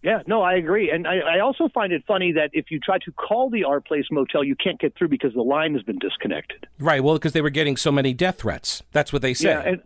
Yeah, 0.03 0.21
no, 0.27 0.43
I 0.43 0.55
agree, 0.55 0.91
and 0.91 1.07
I, 1.07 1.21
I 1.37 1.39
also 1.41 1.69
find 1.69 1.91
it 1.93 2.03
funny 2.07 2.33
that 2.33 2.51
if 2.53 2.67
you 2.73 2.79
try 2.81 2.99
to 2.99 3.13
call 3.13 3.49
the 3.51 3.63
Our 3.65 3.81
Place 3.81 4.07
Motel, 4.11 4.43
you 4.45 4.57
can't 4.57 4.79
get 4.81 4.95
through 4.97 5.09
because 5.09 5.33
the 5.33 5.43
line 5.43 5.73
has 5.75 5.83
been 5.85 5.99
disconnected. 6.01 6.67
Right. 6.81 7.03
Well, 7.05 7.15
because 7.15 7.33
they 7.33 7.41
were 7.41 7.51
getting 7.61 7.77
so 7.77 7.91
many 7.93 8.13
death 8.13 8.39
threats. 8.41 8.83
That's 8.93 9.13
what 9.13 9.23
they 9.23 9.33
said. 9.33 9.65
Yeah, 9.65 9.71
and 9.71 9.83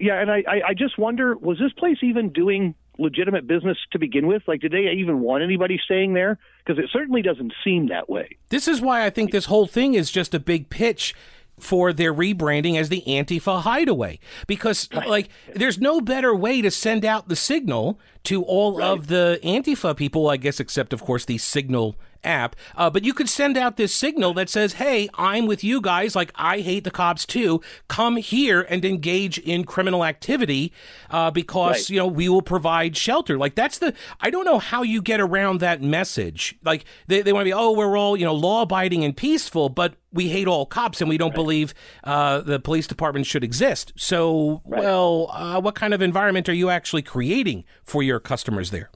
yeah, 0.00 0.20
and 0.20 0.30
I, 0.32 0.42
I, 0.48 0.60
I 0.70 0.74
just 0.74 0.98
wonder, 0.98 1.36
was 1.36 1.58
this 1.58 1.72
place 1.74 1.98
even 2.02 2.30
doing 2.32 2.74
legitimate 2.98 3.46
business 3.46 3.76
to 3.92 3.98
begin 3.98 4.26
with? 4.26 4.42
Like, 4.48 4.60
did 4.62 4.72
they 4.72 4.90
even 4.98 5.20
want 5.20 5.44
anybody 5.44 5.78
staying 5.84 6.14
there? 6.14 6.38
Because 6.64 6.82
it 6.82 6.88
certainly 6.92 7.20
doesn't 7.22 7.52
seem 7.62 7.88
that 7.88 8.08
way. 8.08 8.36
this 8.48 8.66
is 8.66 8.80
why 8.80 9.04
I 9.04 9.10
think 9.10 9.30
this 9.32 9.44
whole 9.46 9.66
thing 9.66 9.94
is 9.94 10.10
just 10.10 10.34
a 10.34 10.40
big 10.40 10.70
pitch 10.70 11.14
for 11.62 11.92
their 11.92 12.12
rebranding 12.12 12.76
as 12.78 12.88
the 12.88 13.02
Antifa 13.06 13.62
Hideaway. 13.62 14.18
Because, 14.46 14.88
like, 14.92 15.28
there's 15.54 15.78
no 15.78 16.00
better 16.00 16.34
way 16.34 16.60
to 16.60 16.70
send 16.70 17.04
out 17.04 17.28
the 17.28 17.36
signal 17.36 17.98
to 18.24 18.42
all 18.42 18.82
of 18.82 19.06
the 19.06 19.38
Antifa 19.42 19.96
people, 19.96 20.28
I 20.28 20.36
guess, 20.36 20.60
except, 20.60 20.92
of 20.92 21.02
course, 21.02 21.24
the 21.24 21.38
Signal 21.38 21.96
app. 22.24 22.56
Uh, 22.76 22.88
but 22.90 23.04
you 23.04 23.12
could 23.14 23.28
send 23.28 23.56
out 23.56 23.76
this 23.76 23.94
signal 23.94 24.34
that 24.34 24.48
says, 24.48 24.74
hey, 24.74 25.08
I'm 25.14 25.46
with 25.46 25.62
you 25.64 25.80
guys. 25.80 26.14
Like, 26.14 26.32
I 26.34 26.60
hate 26.60 26.84
the 26.84 26.90
cops 26.90 27.26
too. 27.26 27.60
Come 27.88 28.16
here 28.16 28.62
and 28.68 28.84
engage 28.84 29.38
in 29.38 29.64
criminal 29.64 30.04
activity 30.04 30.72
uh, 31.10 31.30
because, 31.30 31.72
Right. 31.72 31.90
you 31.90 31.96
know, 31.98 32.06
we 32.06 32.28
will 32.28 32.42
provide 32.42 32.96
shelter. 32.96 33.38
Like, 33.38 33.54
that's 33.54 33.78
the, 33.78 33.94
I 34.20 34.30
don't 34.30 34.44
know 34.44 34.58
how 34.58 34.82
you 34.82 35.02
get 35.02 35.20
around 35.20 35.60
that 35.60 35.82
message. 35.82 36.54
Like, 36.64 36.84
they, 37.06 37.22
they 37.22 37.32
want 37.32 37.42
to 37.42 37.48
be, 37.48 37.52
oh, 37.52 37.72
we're 37.72 37.96
all, 37.96 38.16
you 38.16 38.24
know, 38.24 38.34
law 38.34 38.62
abiding 38.62 39.04
and 39.04 39.16
peaceful, 39.16 39.68
but 39.68 39.94
we 40.12 40.28
hate 40.28 40.46
all 40.46 40.66
cops 40.66 41.00
and 41.00 41.08
we 41.08 41.16
don't 41.18 41.34
believe 41.34 41.72
uh, 42.04 42.40
the 42.40 42.60
police 42.60 42.86
department 42.86 43.26
should 43.26 43.42
exist. 43.42 43.92
So, 43.96 44.60
well, 44.64 45.30
uh, 45.32 45.60
what 45.60 45.74
kind 45.74 45.94
of 45.94 46.02
environment 46.02 46.48
are 46.48 46.54
you 46.54 46.68
actually 46.68 47.02
creating 47.02 47.64
for 47.82 48.02
your 48.02 48.20
customers 48.20 48.70
there? 48.70 48.90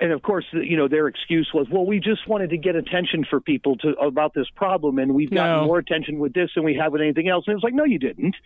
And 0.00 0.12
of 0.12 0.22
course, 0.22 0.44
you 0.52 0.76
know, 0.76 0.86
their 0.86 1.08
excuse 1.08 1.50
was, 1.52 1.66
well, 1.70 1.84
we 1.84 1.98
just 1.98 2.28
wanted 2.28 2.50
to 2.50 2.56
get 2.56 2.76
attention 2.76 3.24
for 3.28 3.40
people 3.40 3.76
to 3.78 3.90
about 4.00 4.32
this 4.32 4.46
problem, 4.54 4.98
and 4.98 5.14
we've 5.14 5.30
gotten 5.30 5.56
No. 5.62 5.64
more 5.66 5.78
attention 5.78 6.18
with 6.20 6.32
this 6.34 6.50
than 6.54 6.62
we 6.64 6.74
have 6.74 6.92
with 6.92 7.00
anything 7.00 7.28
else. 7.28 7.44
And 7.48 7.54
it's 7.56 7.64
like, 7.64 7.74
no, 7.74 7.84
you 7.84 7.98
didn't. 7.98 8.36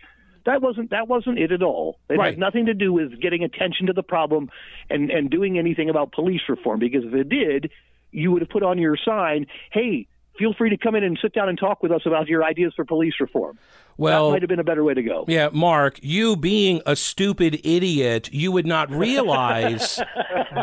That 0.45 0.61
wasn't 0.61 0.89
that 0.89 1.07
wasn't 1.07 1.39
it 1.39 1.51
at 1.51 1.61
all. 1.63 1.99
It 2.09 2.17
Right. 2.17 2.31
had 2.31 2.39
nothing 2.39 2.65
to 2.65 2.73
do 2.73 2.91
with 2.91 3.21
getting 3.21 3.43
attention 3.43 3.85
to 3.87 3.93
the 3.93 4.03
problem 4.03 4.49
and 4.89 5.09
and 5.11 5.29
doing 5.29 5.57
anything 5.57 5.89
about 5.89 6.11
police 6.11 6.41
reform. 6.49 6.79
Because 6.79 7.05
if 7.05 7.13
it 7.13 7.29
did, 7.29 7.71
you 8.11 8.31
would 8.31 8.41
have 8.41 8.49
put 8.49 8.61
on 8.63 8.77
your 8.77 8.97
sign, 8.97 9.47
"Hey, 9.71 10.07
feel 10.37 10.53
free 10.53 10.69
to 10.69 10.77
come 10.77 10.95
in 10.95 11.03
and 11.03 11.17
sit 11.21 11.33
down 11.33 11.49
and 11.49 11.57
talk 11.57 11.83
with 11.83 11.91
us 11.91 12.01
about 12.05 12.27
your 12.27 12.43
ideas 12.43 12.73
for 12.75 12.85
police 12.85 13.13
reform. 13.19 13.57
Well, 13.97 14.27
that 14.27 14.33
might 14.33 14.41
have 14.41 14.49
been 14.49 14.59
a 14.59 14.63
better 14.63 14.83
way 14.83 14.93
to 14.93 15.03
go. 15.03 15.25
Yeah, 15.27 15.49
Mark, 15.51 15.99
you 16.01 16.35
being 16.35 16.81
a 16.85 16.95
stupid 16.95 17.61
idiot, 17.63 18.29
you 18.33 18.51
would 18.51 18.65
not 18.65 18.89
realize 18.91 19.97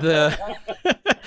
the 0.01 0.39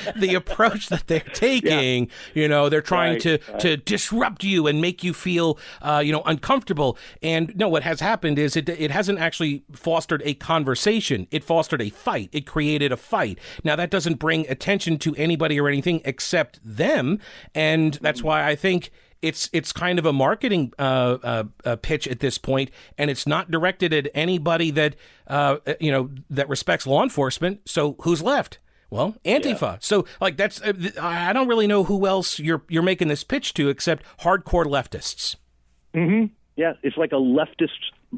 the 0.15 0.35
approach 0.35 0.89
that 0.89 1.07
they're 1.07 1.19
taking. 1.21 2.05
Yeah. 2.05 2.11
You 2.33 2.47
know, 2.47 2.69
they're 2.69 2.81
trying 2.81 3.13
right, 3.13 3.21
to 3.21 3.39
right. 3.49 3.59
to 3.61 3.77
disrupt 3.77 4.43
you 4.43 4.67
and 4.67 4.81
make 4.81 5.03
you 5.03 5.13
feel, 5.13 5.57
uh, 5.81 6.01
you 6.03 6.11
know, 6.11 6.23
uncomfortable. 6.25 6.97
And 7.21 7.55
no, 7.55 7.69
what 7.69 7.83
has 7.83 7.99
happened 7.99 8.39
is 8.39 8.55
it 8.55 8.67
it 8.69 8.91
hasn't 8.91 9.19
actually 9.19 9.63
fostered 9.71 10.21
a 10.25 10.33
conversation. 10.33 11.27
It 11.31 11.43
fostered 11.43 11.81
a 11.81 11.89
fight. 11.89 12.29
It 12.31 12.45
created 12.45 12.91
a 12.91 12.97
fight. 12.97 13.39
Now 13.63 13.75
that 13.75 13.89
doesn't 13.89 14.15
bring 14.15 14.47
attention 14.49 14.97
to 14.99 15.15
anybody 15.15 15.59
or 15.59 15.67
anything 15.67 16.01
except 16.05 16.59
them, 16.63 17.19
and 17.55 17.97
that's 18.01 18.21
mm. 18.21 18.25
Why 18.33 18.47
I 18.47 18.55
think 18.55 18.91
it's 19.21 19.49
it's 19.53 19.71
kind 19.71 19.99
of 19.99 20.05
a 20.05 20.13
marketing 20.13 20.73
uh, 20.79 21.17
uh, 21.23 21.43
uh, 21.63 21.75
pitch 21.77 22.07
at 22.07 22.19
this 22.19 22.37
point, 22.37 22.71
and 22.97 23.09
it's 23.09 23.25
not 23.27 23.51
directed 23.51 23.93
at 23.93 24.09
anybody 24.13 24.71
that 24.71 24.95
uh, 25.27 25.57
you 25.79 25.91
know 25.91 26.09
that 26.29 26.49
respects 26.49 26.87
law 26.87 27.03
enforcement. 27.03 27.61
So 27.65 27.95
who's 28.01 28.21
left? 28.21 28.59
Well, 28.89 29.15
Antifa. 29.25 29.61
Yeah. 29.61 29.77
So 29.79 30.05
like 30.19 30.37
that's 30.37 30.61
uh, 30.61 30.73
I 30.99 31.31
don't 31.33 31.47
really 31.47 31.67
know 31.67 31.83
who 31.83 32.05
else 32.05 32.39
you're 32.39 32.63
you're 32.67 32.83
making 32.83 33.07
this 33.07 33.23
pitch 33.23 33.53
to 33.55 33.69
except 33.69 34.03
hardcore 34.21 34.65
leftists. 34.65 35.35
Mm-hmm. 35.93 36.33
Yeah, 36.55 36.73
it's 36.83 36.97
like 36.97 37.11
a 37.11 37.15
leftist 37.15 37.69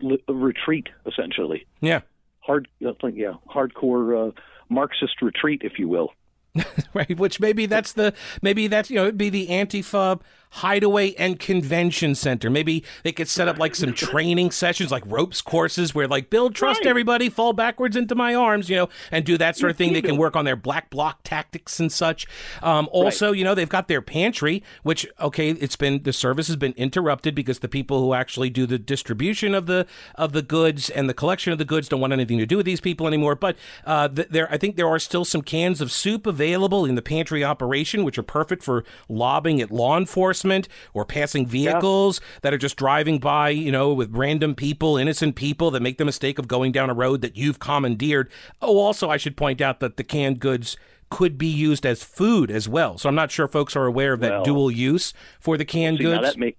li- 0.01 0.23
retreat 0.27 0.87
essentially. 1.05 1.65
Yeah. 1.81 2.01
Hard, 2.39 2.67
yeah, 2.79 3.33
hardcore 3.49 4.29
uh, 4.29 4.31
Marxist 4.69 5.21
retreat, 5.21 5.61
if 5.63 5.79
you 5.79 5.87
will. 5.87 6.13
right 6.93 7.17
which 7.17 7.39
maybe 7.39 7.65
that's 7.65 7.93
the 7.93 8.13
maybe 8.41 8.67
that's 8.67 8.89
you 8.89 8.95
know 8.95 9.03
it'd 9.03 9.17
be 9.17 9.29
the 9.29 9.47
antifa 9.47 10.19
hideaway 10.55 11.13
and 11.15 11.37
convention 11.37 12.15
center. 12.15 12.49
Maybe 12.49 12.83
they 13.03 13.11
could 13.11 13.27
set 13.27 13.49
up 13.49 13.57
like 13.57 13.75
some 13.75 13.93
training 13.93 14.51
sessions 14.51 14.89
like 14.89 15.03
ropes 15.05 15.41
courses 15.41 15.93
where 15.93 16.07
like 16.07 16.29
build 16.29 16.55
trust 16.55 16.79
right. 16.79 16.87
everybody 16.87 17.27
fall 17.29 17.51
backwards 17.51 17.97
into 17.97 18.15
my 18.15 18.33
arms 18.33 18.69
you 18.69 18.77
know 18.77 18.89
and 19.11 19.25
do 19.25 19.37
that 19.37 19.57
sort 19.57 19.71
of 19.71 19.77
thing. 19.77 19.91
They 19.91 20.01
can 20.01 20.17
work 20.17 20.35
on 20.35 20.45
their 20.45 20.55
black 20.55 20.89
bloc 20.89 21.19
tactics 21.23 21.79
and 21.79 21.91
such. 21.91 22.25
Um, 22.61 22.87
also 22.91 23.29
right. 23.29 23.37
you 23.37 23.43
know 23.43 23.53
they've 23.53 23.67
got 23.67 23.87
their 23.87 24.01
pantry 24.01 24.63
which 24.83 25.05
okay 25.19 25.49
it's 25.49 25.75
been 25.75 26.03
the 26.03 26.13
service 26.13 26.47
has 26.47 26.55
been 26.55 26.73
interrupted 26.77 27.35
because 27.35 27.59
the 27.59 27.67
people 27.67 27.99
who 27.99 28.13
actually 28.13 28.49
do 28.49 28.65
the 28.65 28.79
distribution 28.79 29.53
of 29.53 29.65
the 29.65 29.85
of 30.15 30.31
the 30.31 30.41
goods 30.41 30.89
and 30.89 31.09
the 31.09 31.13
collection 31.13 31.51
of 31.51 31.59
the 31.59 31.65
goods 31.65 31.89
don't 31.89 31.99
want 31.99 32.13
anything 32.13 32.37
to 32.37 32.45
do 32.45 32.57
with 32.57 32.65
these 32.65 32.79
people 32.79 33.07
anymore. 33.07 33.35
But 33.35 33.57
uh, 33.85 34.07
there 34.07 34.49
i 34.51 34.57
think 34.57 34.77
there 34.77 34.87
are 34.87 34.99
still 34.99 35.25
some 35.25 35.41
cans 35.41 35.81
of 35.81 35.91
soup 35.91 36.25
available 36.25 36.44
available 36.45 36.85
in 36.85 36.93
the 36.93 37.01
pantry 37.01 37.43
operation, 37.43 38.03
which 38.03 38.17
are 38.19 38.23
perfect 38.23 38.61
for 38.61 38.83
lobbing 39.09 39.59
at 39.61 39.71
law 39.71 39.97
enforcement 39.97 40.67
or 40.93 41.03
passing 41.03 41.47
vehicles 41.47 42.21
yeah. 42.21 42.39
that 42.43 42.53
are 42.53 42.57
just 42.57 42.75
driving 42.75 43.17
by, 43.17 43.49
you 43.49 43.71
know, 43.71 43.91
with 43.93 44.15
random 44.15 44.53
people, 44.53 44.95
innocent 44.95 45.35
people 45.35 45.71
that 45.71 45.81
make 45.81 45.97
the 45.97 46.05
mistake 46.05 46.37
of 46.37 46.47
going 46.47 46.71
down 46.71 46.89
a 46.89 46.93
road 46.93 47.21
that 47.21 47.35
you've 47.35 47.57
commandeered. 47.57 48.29
Oh, 48.61 48.77
also, 48.77 49.09
I 49.09 49.17
should 49.17 49.35
point 49.35 49.59
out 49.59 49.79
that 49.79 49.97
the 49.97 50.03
canned 50.03 50.39
goods 50.39 50.77
could 51.09 51.37
be 51.37 51.47
used 51.47 51.85
as 51.85 52.03
food 52.03 52.51
as 52.51 52.69
well. 52.69 52.97
So 52.99 53.09
I'm 53.09 53.15
not 53.15 53.31
sure 53.31 53.47
folks 53.47 53.75
are 53.75 53.85
aware 53.85 54.13
of 54.13 54.19
that 54.19 54.31
well, 54.31 54.43
dual 54.43 54.71
use 54.71 55.13
for 55.39 55.57
the 55.57 55.65
canned 55.65 55.97
see, 55.97 56.03
goods. 56.03 56.21
that 56.21 56.37
make 56.37 56.57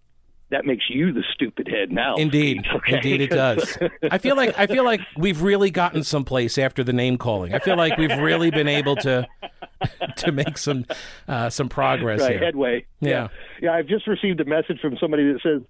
that 0.50 0.64
makes 0.64 0.84
you 0.88 1.12
the 1.12 1.24
stupid 1.34 1.66
head 1.66 1.90
now. 1.90 2.14
Indeed, 2.14 2.64
okay. 2.76 2.96
indeed 2.96 3.20
it 3.20 3.30
does. 3.30 3.78
I 4.10 4.18
feel 4.18 4.36
like 4.36 4.56
I 4.58 4.66
feel 4.66 4.84
like 4.84 5.00
we've 5.16 5.42
really 5.42 5.70
gotten 5.70 6.04
someplace 6.04 6.56
after 6.56 6.84
the 6.84 6.92
name 6.92 7.18
calling. 7.18 7.54
I 7.54 7.58
feel 7.58 7.76
like 7.76 7.96
we've 7.98 8.16
really 8.18 8.50
been 8.50 8.68
able 8.68 8.96
to 8.96 9.26
to 10.16 10.32
make 10.32 10.58
some 10.58 10.86
uh, 11.28 11.50
some 11.50 11.68
progress 11.68 12.20
right, 12.20 12.32
here. 12.32 12.38
headway. 12.38 12.86
Yeah. 13.00 13.10
yeah, 13.10 13.28
yeah. 13.62 13.72
I've 13.74 13.86
just 13.86 14.06
received 14.06 14.40
a 14.40 14.44
message 14.44 14.80
from 14.80 14.96
somebody 14.98 15.32
that 15.32 15.42
says, 15.42 15.62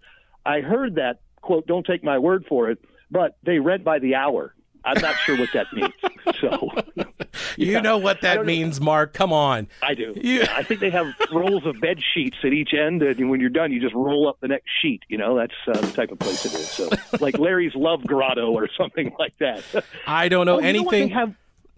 "I 0.45 0.61
heard 0.61 0.97
that 0.97 1.21
quote. 1.41 1.67
Don't 1.67 1.87
take 1.87 2.05
my 2.05 2.19
word 2.19 2.45
for 2.49 2.71
it, 2.71 2.79
but 3.11 3.37
they 3.43 3.59
read 3.59 3.85
by 3.85 3.99
the 3.99 4.15
hour." 4.15 4.55
I'm 4.87 5.03
not 5.03 5.17
sure 5.17 5.37
what 5.37 5.53
that 5.53 5.67
means. 5.73 5.93
So, 6.41 6.73
you 7.57 7.81
know 7.81 7.99
what 7.99 8.23
that 8.23 8.45
means, 8.45 8.81
know. 8.81 8.87
Mark. 8.87 9.15
Come 9.15 9.33
on. 9.33 9.69
I 9.81 9.95
do. 9.95 10.13
You... 10.17 10.41
Yeah, 10.41 10.53
I 10.57 10.65
think 10.65 10.81
they 10.81 10.91
have 10.91 11.07
rolls 11.33 11.65
of 11.65 11.81
bed 11.81 12.01
sheets 12.15 12.37
at 12.43 12.53
each 12.53 12.75
end, 12.75 13.01
and 13.01 13.31
when 13.31 13.39
you're 13.41 13.49
done, 13.49 13.71
you 13.71 13.81
just 13.81 13.95
roll 13.95 14.29
up 14.29 14.41
the 14.41 14.49
next 14.49 14.69
sheet. 14.83 15.05
You 15.09 15.19
know, 15.19 15.37
that's 15.37 15.55
uh, 15.69 15.81
the 15.81 15.93
type 15.93 16.11
of 16.11 16.19
place 16.19 16.45
it 16.45 16.53
is. 16.53 16.69
So, 16.69 16.91
like 17.21 17.39
Larry's 17.39 17.77
Love 17.77 18.05
Grotto 18.05 18.51
or 18.51 18.69
something 18.77 19.15
like 19.21 19.39
that. 19.39 19.63
I 20.05 20.29
don't 20.29 20.47
know 20.47 20.57
oh, 20.57 20.65
anything. 20.65 21.11
You 21.11 21.15
know 21.15 21.35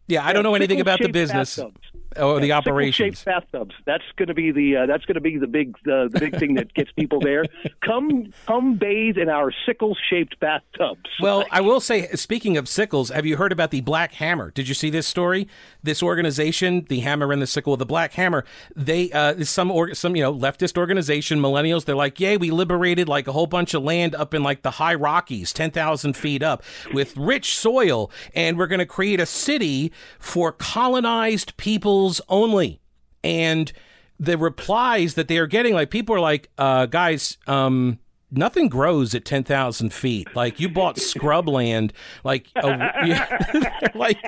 yeah, 0.08 0.26
I 0.26 0.32
don't 0.32 0.42
know 0.42 0.54
anything 0.54 0.80
about 0.80 1.00
the 1.00 1.08
business. 1.08 1.56
Bathtubs 1.56 1.88
or 2.16 2.40
the 2.40 2.52
operations. 2.52 3.22
bathtubs. 3.22 3.74
That's 3.84 4.04
going 4.16 4.28
to 4.28 4.34
be 4.34 4.50
the 4.50 4.76
uh, 4.76 4.86
that's 4.86 5.04
going 5.04 5.14
to 5.16 5.20
be 5.20 5.36
the 5.36 5.46
big 5.46 5.76
uh, 5.86 6.08
the 6.08 6.18
big 6.18 6.38
thing 6.38 6.54
that 6.54 6.72
gets 6.74 6.90
people 6.92 7.20
there. 7.20 7.44
come 7.84 8.32
come 8.46 8.76
bathe 8.76 9.18
in 9.18 9.28
our 9.28 9.52
sickle 9.66 9.96
shaped 10.08 10.38
bathtubs. 10.40 11.10
Well, 11.20 11.44
I 11.50 11.60
will 11.60 11.80
say, 11.80 12.08
speaking 12.12 12.56
of 12.56 12.68
sickles, 12.68 13.10
have 13.10 13.26
you 13.26 13.36
heard 13.36 13.52
about 13.52 13.70
the 13.70 13.80
Black 13.80 14.12
Hammer? 14.14 14.50
Did 14.50 14.68
you 14.68 14.74
see 14.74 14.90
this 14.90 15.06
story? 15.06 15.48
This 15.82 16.02
organization, 16.02 16.86
the 16.88 17.00
Hammer 17.00 17.32
and 17.32 17.42
the 17.42 17.46
Sickle, 17.46 17.76
the 17.76 17.86
Black 17.86 18.12
Hammer. 18.14 18.44
They 18.74 19.10
uh, 19.12 19.44
some 19.44 19.70
or, 19.70 19.94
some 19.94 20.16
you 20.16 20.22
know 20.22 20.34
leftist 20.34 20.78
organization, 20.78 21.40
millennials. 21.40 21.84
They're 21.84 21.94
like, 21.96 22.18
yay, 22.18 22.36
we 22.36 22.50
liberated 22.50 23.08
like 23.08 23.28
a 23.28 23.32
whole 23.32 23.46
bunch 23.46 23.74
of 23.74 23.82
land 23.82 24.14
up 24.14 24.34
in 24.34 24.42
like 24.42 24.62
the 24.62 24.72
high 24.72 24.94
Rockies, 24.94 25.52
ten 25.52 25.70
thousand 25.70 26.16
feet 26.16 26.42
up, 26.42 26.62
with 26.92 27.16
rich 27.16 27.56
soil, 27.56 28.10
and 28.34 28.58
we're 28.58 28.66
going 28.66 28.78
to 28.78 28.86
create 28.86 29.20
a 29.20 29.26
city 29.26 29.92
for 30.18 30.52
colonized 30.52 31.56
peoples 31.56 32.20
only. 32.28 32.80
And 33.22 33.72
the 34.18 34.38
replies 34.38 35.14
that 35.14 35.28
they 35.28 35.38
are 35.38 35.46
getting, 35.46 35.74
like 35.74 35.90
people 35.90 36.14
are 36.14 36.20
like, 36.20 36.50
uh, 36.58 36.86
guys, 36.86 37.38
um, 37.46 37.98
nothing 38.30 38.68
grows 38.68 39.14
at 39.14 39.24
10,000 39.24 39.92
feet. 39.92 40.28
Like 40.34 40.60
you 40.60 40.68
bought 40.68 40.96
scrubland, 40.96 41.92
like, 42.24 42.48
a, 42.56 43.90
like, 43.94 44.18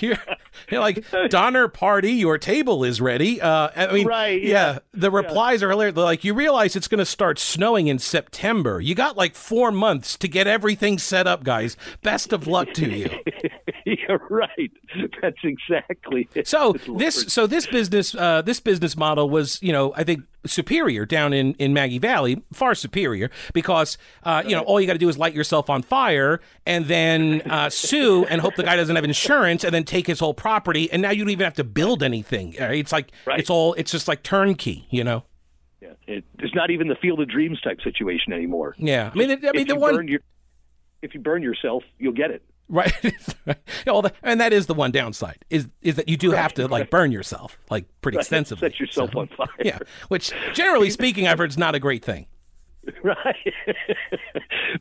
you're, 0.00 0.16
you're, 0.70 0.80
like, 0.80 1.04
Donner 1.28 1.68
party, 1.68 2.12
your 2.12 2.38
table 2.38 2.84
is 2.84 3.00
ready. 3.00 3.40
Uh, 3.40 3.70
I 3.74 3.92
mean, 3.92 4.06
right, 4.06 4.40
yeah. 4.40 4.48
yeah 4.72 4.78
the 4.92 5.10
replies 5.10 5.60
yeah. 5.60 5.68
are 5.68 5.70
hilarious. 5.70 5.96
Like, 5.96 6.24
you 6.24 6.34
realize 6.34 6.76
it's 6.76 6.88
going 6.88 6.98
to 6.98 7.06
start 7.06 7.38
snowing 7.38 7.88
in 7.88 7.98
September. 7.98 8.80
You 8.80 8.94
got 8.94 9.16
like 9.16 9.34
four 9.34 9.72
months 9.72 10.16
to 10.18 10.28
get 10.28 10.46
everything 10.46 10.98
set 10.98 11.26
up, 11.26 11.44
guys. 11.44 11.76
Best 12.02 12.32
of 12.32 12.46
luck 12.46 12.72
to 12.74 12.88
you. 12.88 13.10
You're 14.08 14.26
right. 14.28 14.70
That's 15.22 15.38
exactly 15.42 16.28
it. 16.34 16.46
So 16.46 16.74
this, 16.96 17.32
so 17.32 17.46
this 17.46 17.66
business, 17.66 18.14
uh, 18.14 18.42
this 18.42 18.60
business 18.60 18.96
model 18.96 19.30
was, 19.30 19.62
you 19.62 19.72
know, 19.72 19.94
I 19.96 20.04
think 20.04 20.24
superior 20.46 21.06
down 21.06 21.32
in, 21.32 21.54
in 21.54 21.72
Maggie 21.72 21.98
Valley, 21.98 22.42
far 22.52 22.74
superior, 22.74 23.30
because 23.52 23.98
uh, 24.24 24.42
you 24.44 24.54
know 24.54 24.62
all 24.62 24.80
you 24.80 24.86
got 24.86 24.92
to 24.94 24.98
do 24.98 25.08
is 25.08 25.18
light 25.18 25.34
yourself 25.34 25.70
on 25.70 25.82
fire 25.82 26.40
and 26.66 26.86
then 26.86 27.42
uh, 27.50 27.70
sue 27.70 28.24
and 28.26 28.40
hope 28.40 28.56
the 28.56 28.62
guy 28.62 28.76
doesn't 28.76 28.94
have 28.94 29.04
insurance 29.04 29.64
and 29.64 29.74
then 29.74 29.84
take 29.84 30.06
his 30.06 30.20
whole 30.20 30.34
property, 30.34 30.90
and 30.92 31.02
now 31.02 31.10
you 31.10 31.24
don't 31.24 31.30
even 31.30 31.44
have 31.44 31.54
to 31.54 31.64
build 31.64 32.02
anything. 32.02 32.54
It's 32.58 32.92
like 32.92 33.12
right. 33.26 33.38
it's 33.38 33.50
all 33.50 33.74
it's 33.74 33.90
just 33.90 34.08
like 34.08 34.22
turnkey, 34.22 34.86
you 34.90 35.04
know. 35.04 35.24
Yeah, 35.80 35.92
it, 36.06 36.24
it's 36.38 36.54
not 36.54 36.70
even 36.70 36.88
the 36.88 36.96
Field 36.96 37.20
of 37.20 37.28
Dreams 37.28 37.60
type 37.60 37.80
situation 37.82 38.32
anymore. 38.32 38.74
Yeah, 38.78 39.10
I 39.12 39.16
mean, 39.16 39.30
I 39.46 39.52
mean 39.52 39.66
the 39.66 39.76
one. 39.76 40.08
Your, 40.08 40.20
if 41.00 41.14
you 41.14 41.20
burn 41.20 41.42
yourself, 41.42 41.84
you'll 41.98 42.12
get 42.12 42.30
it. 42.30 42.42
Right. 42.68 42.92
well, 43.86 44.02
the, 44.02 44.12
and 44.22 44.40
that 44.40 44.52
is 44.52 44.66
the 44.66 44.74
one 44.74 44.90
downside 44.90 45.44
is 45.48 45.68
is 45.80 45.96
that 45.96 46.08
you 46.08 46.16
do 46.16 46.32
right. 46.32 46.40
have 46.40 46.54
to 46.54 46.68
like 46.68 46.90
burn 46.90 47.12
yourself 47.12 47.58
like 47.70 47.86
pretty 48.02 48.16
right. 48.16 48.22
extensively. 48.22 48.68
Set 48.68 48.78
yourself 48.78 49.10
so, 49.12 49.20
on 49.20 49.28
fire. 49.28 49.48
Yeah, 49.64 49.78
which 50.08 50.32
generally 50.52 50.90
speaking, 50.90 51.26
I've 51.26 51.38
heard 51.38 51.50
is 51.50 51.58
not 51.58 51.74
a 51.74 51.80
great 51.80 52.04
thing. 52.04 52.26
Right. 53.02 53.54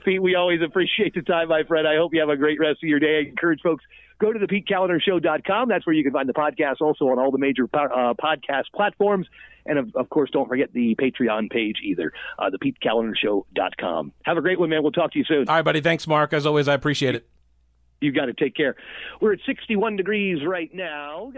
Pete, 0.05 0.21
we 0.21 0.35
always 0.35 0.61
appreciate 0.61 1.13
the 1.13 1.21
time, 1.21 1.49
my 1.49 1.63
friend. 1.63 1.85
I 1.85 1.97
hope 1.97 2.13
you 2.13 2.21
have 2.21 2.29
a 2.29 2.37
great 2.37 2.57
rest 2.57 2.81
of 2.81 2.87
your 2.87 2.99
day. 2.99 3.17
I 3.17 3.29
encourage 3.29 3.59
folks 3.61 3.83
go 4.19 4.31
to 4.31 4.39
the 4.39 4.47
PeteKalinerShow.com. 4.47 5.67
That's 5.67 5.85
where 5.85 5.93
you 5.93 6.03
can 6.03 6.13
find 6.13 6.29
the 6.29 6.33
podcast 6.33 6.79
also 6.79 7.09
on 7.09 7.19
all 7.19 7.31
the 7.31 7.37
major 7.37 7.65
uh, 7.73 8.13
podcast 8.13 8.65
platforms. 8.73 9.27
And 9.65 9.77
of, 9.77 9.95
of, 9.95 10.09
course, 10.09 10.29
don't 10.31 10.47
forget 10.47 10.71
the 10.71 10.95
Patreon 10.95 11.51
page 11.51 11.79
either, 11.83 12.13
uh, 12.39 12.49
the 12.49 12.59
PeteKalinerShow.com. 12.59 14.13
Have 14.23 14.37
a 14.37 14.41
great 14.41 14.59
one, 14.59 14.69
man. 14.69 14.83
We'll 14.83 14.93
talk 14.93 15.11
to 15.11 15.19
you 15.19 15.25
soon. 15.25 15.49
All 15.49 15.55
right, 15.55 15.61
buddy. 15.61 15.81
Thanks, 15.81 16.07
Mark. 16.07 16.31
As 16.31 16.45
always, 16.45 16.69
I 16.69 16.73
appreciate 16.73 17.15
it 17.15 17.27
you've 17.99 18.15
got 18.15 18.25
to 18.25 18.33
take 18.33 18.55
care. 18.55 18.75
We're 19.21 19.33
at 19.33 19.39
61 19.45 19.95
degrees 19.95 20.45
right 20.45 20.73
now. 20.73 21.31